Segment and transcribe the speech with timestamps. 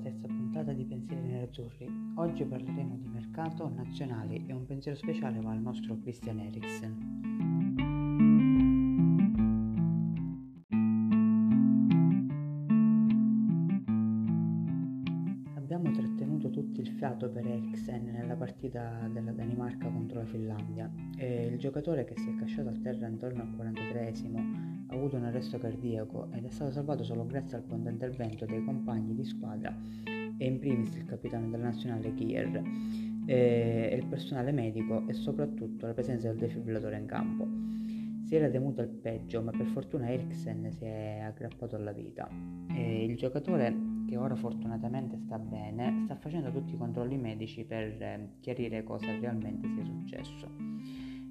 [0.00, 1.86] terza puntata di Pensieri Nerazzurri.
[2.16, 7.18] Oggi parleremo di mercato, nazionali e un pensiero speciale va al nostro Christian Eriksen.
[15.54, 21.46] Abbiamo trattenuto tutti il fiato per Eriksen nella partita della Danimarca contro la Finlandia e
[21.46, 24.69] il giocatore che si è casciato a terra intorno al 43esimo ha
[25.00, 29.14] avuto un arresto cardiaco ed è stato salvato solo grazie al pronto intervento dei compagni
[29.14, 32.62] di squadra e in primis il capitano della nazionale Kier
[33.26, 37.48] e il personale medico e soprattutto la presenza del defibrillatore in campo.
[38.22, 42.28] Si era temuto il peggio, ma per fortuna Eriksen si è aggrappato alla vita.
[42.68, 43.74] E il giocatore
[44.06, 49.06] che ora fortunatamente sta bene, sta facendo tutti i controlli medici per eh, chiarire cosa
[49.18, 50.48] realmente sia successo.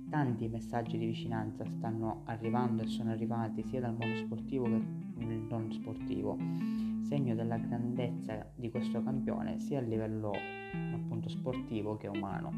[0.09, 5.71] Tanti messaggi di vicinanza stanno arrivando e sono arrivati sia dal mondo sportivo che non
[5.71, 6.38] sportivo,
[7.01, 10.31] segno della grandezza di questo campione sia a livello
[10.93, 12.51] appunto sportivo che umano.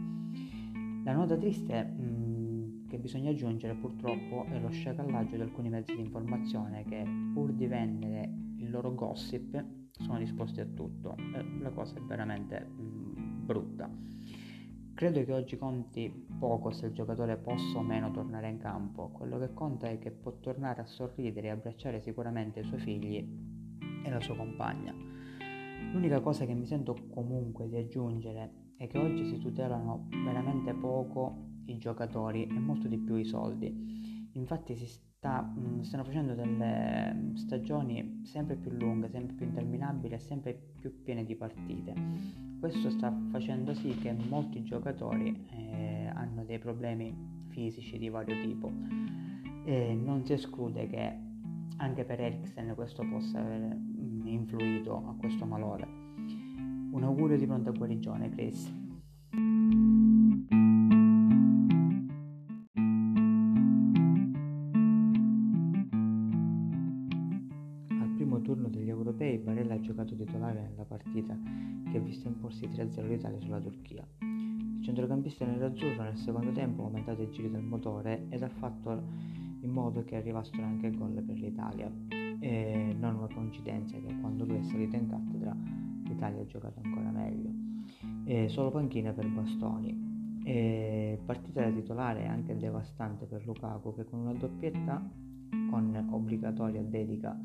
[1.03, 6.01] La nota triste mh, che bisogna aggiungere purtroppo è lo sciacallaggio di alcuni mezzi di
[6.01, 11.15] informazione che pur di vendere il loro gossip sono disposti a tutto.
[11.17, 13.89] Eh, la cosa è veramente mh, brutta.
[14.93, 19.39] Credo che oggi conti poco se il giocatore possa o meno tornare in campo, quello
[19.39, 23.17] che conta è che può tornare a sorridere e abbracciare sicuramente i suoi figli
[24.03, 24.93] e la sua compagna.
[25.91, 31.49] L'unica cosa che mi sento comunque di aggiungere è che oggi si tutelano veramente poco
[31.65, 34.29] i giocatori e molto di più i soldi.
[34.33, 40.19] Infatti si sta, mm, stanno facendo delle stagioni sempre più lunghe, sempre più interminabili e
[40.19, 41.93] sempre più piene di partite.
[42.59, 47.13] Questo sta facendo sì che molti giocatori eh, hanno dei problemi
[47.49, 48.71] fisici di vario tipo
[49.63, 51.17] e non si esclude che
[51.77, 55.87] anche per Eriksen questo possa aver mm, influito a questo malore.
[56.91, 58.71] Un augurio di pronta guarigione, Chris.
[69.91, 71.37] Giocato titolare nella partita
[71.91, 74.07] che ha visto imporsi 3-0 l'Italia sulla Turchia.
[74.19, 79.03] Il centrocampista nerazzurro nel secondo tempo ha aumentato i giri del motore ed ha fatto
[79.59, 81.91] in modo che arrivassero anche gol per l'Italia.
[82.39, 85.55] E non una coincidenza che quando lui è salito in cattedra
[86.05, 87.51] l'Italia ha giocato ancora meglio.
[88.23, 90.09] E solo panchina per Bastoni.
[90.43, 95.07] E partita da titolare anche devastante per Lukaku che con una doppietta
[95.69, 97.37] con obbligatoria dedica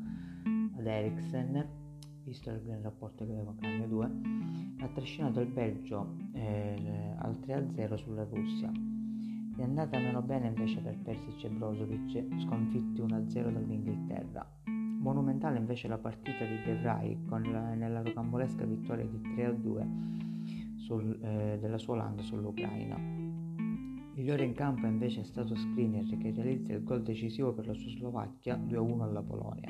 [0.77, 1.85] ad Eriksen,
[2.27, 4.11] visto il rapporto che aveva con le due,
[4.79, 8.69] ha trascinato il Belgio eh, al 3-0 sulla Russia.
[9.55, 14.45] È andata meno bene invece per Persic e Brozovic, sconfitti 1-0 dall'Inghilterra.
[14.65, 21.17] Monumentale invece la partita di De Vrij con la, nella rocambolesca vittoria di 3-2 sul,
[21.21, 22.97] eh, della sua Olanda sull'Ucraina.
[24.15, 27.89] Migliore in campo invece è stato Skriniar che realizza il gol decisivo per la sua
[27.89, 29.69] Slovacchia 2-1 alla Polonia.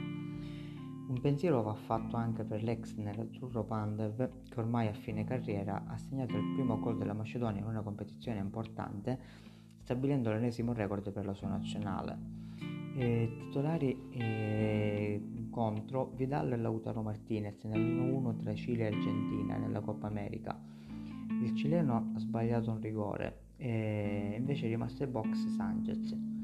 [1.08, 5.98] Un pensiero va fatto anche per l'ex nerazzurro Pandev che ormai a fine carriera ha
[5.98, 9.18] segnato il primo gol della Macedonia in una competizione importante
[9.84, 12.18] stabilendo l'ennesimo record per la sua nazionale.
[12.98, 20.08] E titolari e contro Vidal e Lautaro Martinez nell'1-1 tra Cile e Argentina nella Coppa
[20.08, 20.60] America.
[21.42, 26.37] Il cileno ha sbagliato un rigore e invece è rimasto ai box Sanchez.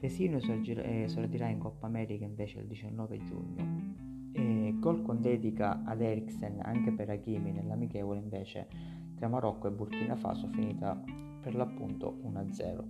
[0.00, 4.32] Pesino esordirà in Coppa America invece il 19 giugno.
[4.32, 8.66] E gol con dedica ad Eriksen anche per Hakimi nell'amichevole invece
[9.14, 10.98] tra Marocco e Burkina Faso finita
[11.42, 12.84] per l'appunto 1-0.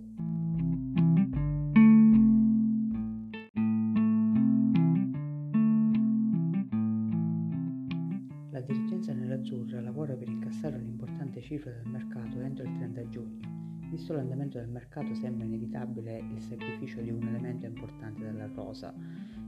[8.51, 13.60] La dirigenza nerazzurra lavora per incassare un'importante cifra del mercato entro il 30 giugno
[13.91, 18.95] Visto l'andamento del mercato sembra inevitabile il sacrificio di un elemento importante della rosa.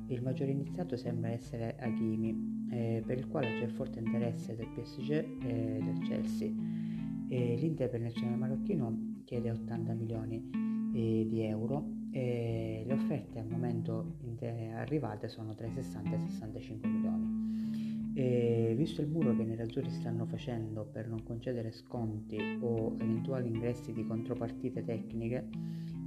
[0.07, 5.11] Il maggiore iniziato sembra essere Hakimi, eh, per il quale c'è forte interesse del PSG
[5.11, 6.51] e del Chelsea.
[7.29, 13.39] E L'Inter per il nazionale marocchino chiede 80 milioni eh, di euro e le offerte
[13.39, 14.17] al momento
[14.75, 17.92] arrivate sono tra i 60 e i 65 milioni.
[18.15, 23.47] E visto il muro che i nerazzurri stanno facendo per non concedere sconti o eventuali
[23.47, 25.49] ingressi di contropartite tecniche,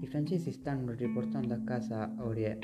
[0.01, 2.59] i francesi stanno riportando a casa Aurier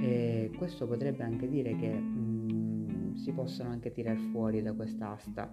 [0.00, 5.10] e questo potrebbe anche dire che mh, mm, si possono anche tirare fuori da questa
[5.10, 5.52] asta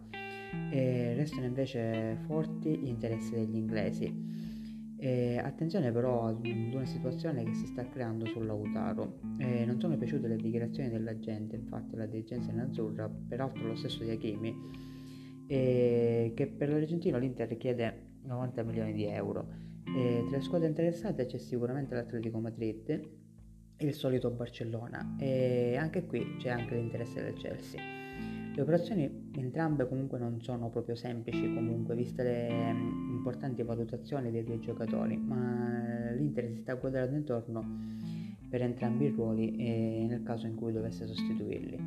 [0.69, 4.24] e restano invece forti gli interessi degli inglesi.
[5.05, 9.19] E attenzione però ad una situazione che si sta creando sul Lautaro.
[9.37, 14.03] E non sono piaciute le dichiarazioni della gente, infatti la dirigenza nerazzurra, peraltro lo stesso
[14.03, 14.55] di Hakimi,
[15.45, 19.47] che per l'Argentino l'Inter chiede 90 milioni di euro.
[19.83, 26.37] Tra le squadre interessate c'è sicuramente l'Atletico Madrid e il solito Barcellona e anche qui
[26.39, 28.04] c'è anche l'interesse del Chelsea.
[28.55, 34.45] Le operazioni entrambe comunque non sono proprio semplici comunque, viste le mm, importanti valutazioni dei
[34.45, 37.63] due giocatori, ma l'Inter si sta guardando intorno
[38.49, 41.77] per entrambi i ruoli e nel caso in cui dovesse sostituirli.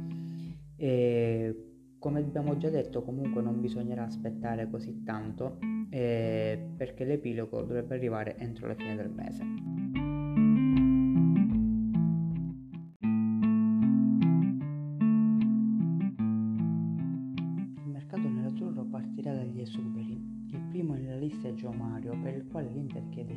[0.76, 1.68] E
[1.98, 8.36] come abbiamo già detto comunque non bisognerà aspettare così tanto eh, perché l'epilogo dovrebbe arrivare
[8.36, 9.67] entro la fine del mese.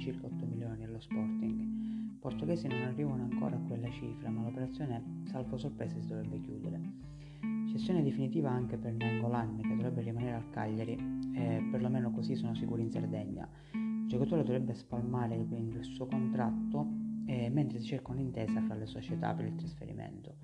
[0.01, 1.59] Circa 8 milioni allo Sporting.
[1.59, 6.79] I portoghesi non arrivano ancora a quella cifra, ma l'operazione, salvo sorprese, si dovrebbe chiudere.
[7.69, 10.97] Cessione definitiva anche per Nangolan, che dovrebbe rimanere al Cagliari,
[11.33, 13.47] e perlomeno così sono sicuri in Sardegna.
[13.73, 16.87] Il giocatore dovrebbe spalmare quindi il suo contratto
[17.25, 20.35] eh, mentre si cerca un'intesa fra le società per il trasferimento.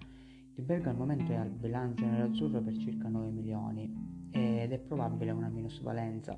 [0.56, 3.97] Il belga al momento è al bilancio nerazzurro per circa 9 milioni
[4.64, 6.38] ed è probabile una minusvalenza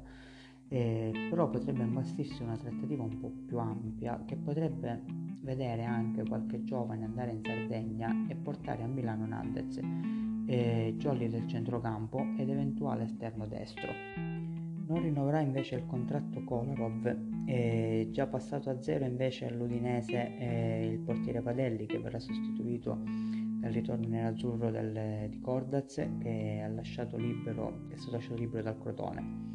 [0.69, 5.01] eh, però potrebbe imbastirsi una trattativa un po' più ampia che potrebbe
[5.41, 9.79] vedere anche qualche giovane andare in Sardegna e portare a Milano Nandez,
[10.45, 13.91] eh, del centrocampo ed eventuale esterno destro.
[14.15, 20.99] Non rinnoverà invece il contratto Kolarov, eh, già passato a zero invece all'Udinese eh, il
[20.99, 22.97] portiere Padelli che verrà sostituito
[23.59, 26.61] dal ritorno nell'azzurro del, di Cordaz che,
[27.17, 29.47] libero, è stato lasciato libero dal Crotone.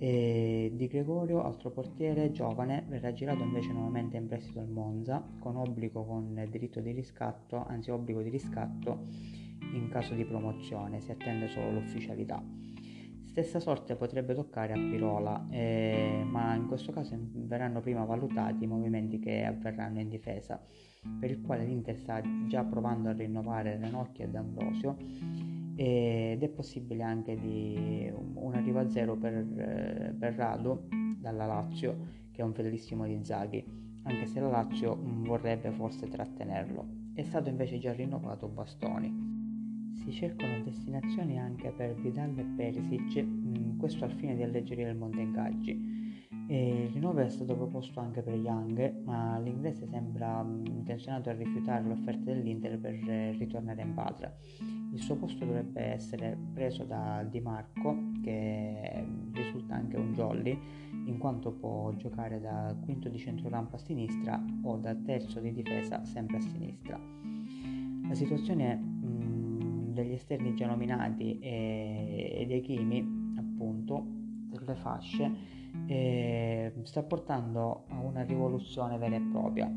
[0.00, 5.56] E di Gregorio, altro portiere giovane, verrà girato invece nuovamente in prestito al Monza con
[5.56, 9.06] obbligo con diritto di riscatto, anzi obbligo di riscatto
[9.72, 12.57] in caso di promozione, si attende solo l'ufficialità.
[13.28, 18.66] Stessa sorte potrebbe toccare a Pirola, eh, ma in questo caso verranno prima valutati i
[18.66, 20.60] movimenti che avverranno in difesa,
[21.20, 24.96] per il quale l'Inter sta già provando a rinnovare Renocchia e D'Ambrosio
[25.76, 30.88] ed è possibile anche di un arrivo a zero per, eh, per Rado
[31.20, 33.64] dalla Lazio che è un fedelissimo di Zaghi
[34.02, 36.96] anche se la Lazio mm, vorrebbe forse trattenerlo.
[37.14, 39.37] È stato invece già rinnovato Bastoni
[40.08, 44.96] si cercano destinazioni anche per Vidal e Perisic mm, questo al fine di alleggerire il
[44.96, 45.98] monte ingaggi
[46.46, 51.34] e il rinnovo è stato proposto anche per Young, ma l'inglese sembra mm, intenzionato a
[51.34, 54.34] rifiutare l'offerta dell'Inter per eh, ritornare in patria.
[54.94, 60.58] Il suo posto dovrebbe essere preso da Di Marco, che risulta anche un jolly,
[61.04, 66.02] in quanto può giocare da quinto di centrocampo a sinistra o da terzo di difesa
[66.06, 66.98] sempre a sinistra.
[68.08, 68.87] La situazione mm,
[69.98, 74.04] degli esterni già nominati e, e dei chimi, appunto,
[74.50, 75.30] delle fasce,
[75.86, 79.72] eh, sta portando a una rivoluzione vera e propria.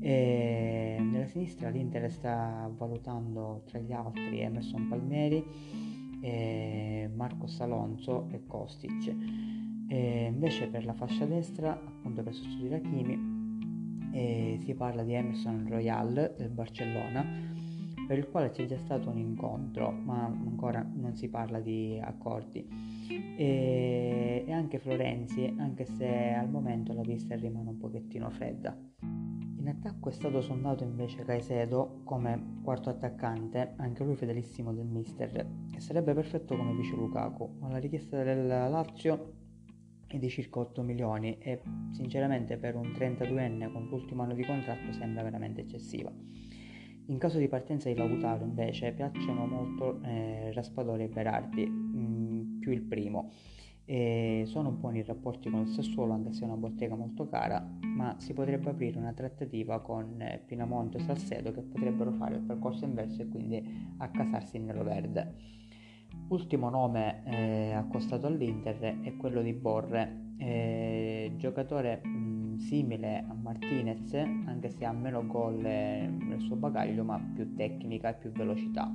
[0.00, 5.44] E nella sinistra l'Inter sta valutando tra gli altri Emerson Palmeri,
[6.20, 9.14] eh, Marcos Alonso e Kostic.
[9.86, 15.66] E invece per la fascia destra, appunto per sostituire Hakimi, eh, si parla di Emerson
[15.68, 17.60] Royal del Barcellona
[18.06, 22.66] per il quale c'è già stato un incontro, ma ancora non si parla di accordi.
[23.36, 28.76] E, e anche Florenzi, anche se al momento la vista rimane un pochettino fredda.
[29.00, 35.46] In attacco è stato sondato invece Caicedo come quarto attaccante, anche lui fedelissimo del mister,
[35.72, 39.34] e sarebbe perfetto come vice Lukaku, ma la richiesta del Lazio
[40.08, 41.60] è di circa 8 milioni e
[41.92, 46.12] sinceramente per un 32enne con l'ultimo anno di contratto sembra veramente eccessiva.
[47.12, 52.58] In caso di partenza di Lautaro invece piacciono molto eh, Raspadori e Berardi, mh, mm,
[52.58, 53.32] più il primo.
[53.84, 57.62] E sono buoni i rapporti con il Sassuolo anche se è una bottega molto cara,
[57.82, 62.44] ma si potrebbe aprire una trattativa con eh, Pinamonte e Salcedo che potrebbero fare il
[62.44, 63.62] percorso inverso e quindi
[63.98, 65.34] accasarsi in nero verde.
[66.28, 72.00] Ultimo nome eh, accostato all'Inter è quello di Borre, eh, giocatore
[72.62, 78.14] simile a Martinez, anche se ha meno gol nel suo bagaglio, ma più tecnica e
[78.14, 78.90] più velocità.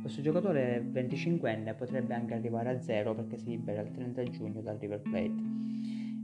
[0.00, 4.78] Questo giocatore 25enne potrebbe anche arrivare a zero perché si libera il 30 giugno dal
[4.78, 5.58] River Plate.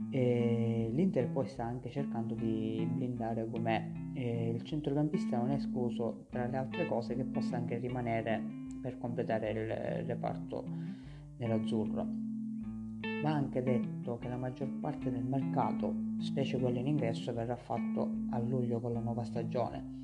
[0.09, 3.91] E L'Inter poi sta anche cercando di blindare Gomè.
[4.13, 8.41] il centrocampista non è escluso tra le altre cose che possa anche rimanere
[8.81, 10.65] per completare il reparto
[11.37, 12.36] nell'azzurro.
[13.23, 18.09] Va anche detto che la maggior parte del mercato, specie quello in ingresso, verrà fatto
[18.29, 19.95] a luglio con la nuova stagione.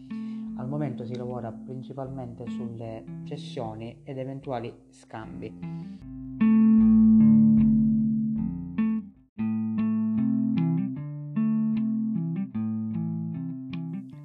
[0.58, 5.52] Al momento si lavora principalmente sulle cessioni ed eventuali scambi.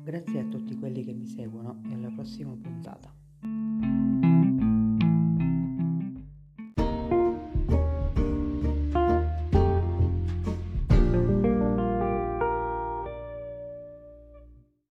[0.02, 3.27] Grazie a tutti quelli che mi seguono e alla prossima puntata.